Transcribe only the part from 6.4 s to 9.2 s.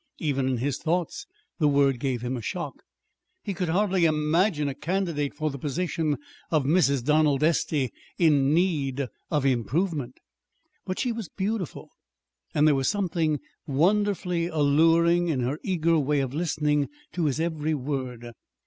of Mrs. Donald Estey in need